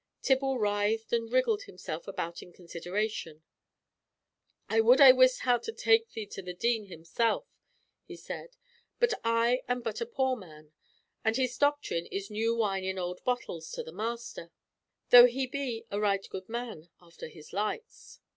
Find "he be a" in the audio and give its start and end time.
15.27-15.99